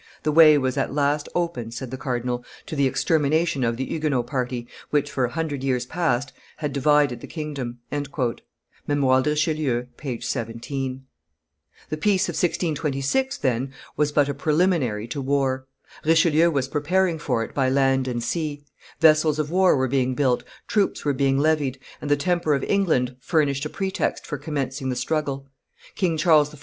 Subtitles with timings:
[0.23, 4.25] "The way was at last open," said the cardinal, "to the extermination of the Huguenot
[4.25, 7.77] party, which, for a hundred years past, had divided the kingdom."
[8.87, 10.09] [Memoires de Richelieu, t.
[10.09, 10.17] iii.
[10.17, 10.19] p.
[10.19, 11.05] 17.] [Illustration:
[11.87, 15.67] Demolishing the Fortifications 244] The peace of 1626, then, was but a preliminary to war.
[16.03, 18.63] Richelieu was preparing for it by land and sea;
[18.99, 23.15] vessels of war were being built, troops were being levied; and the temper of England
[23.19, 25.45] furnished a pretext for commencing the struggle.
[25.93, 26.59] King Charles I.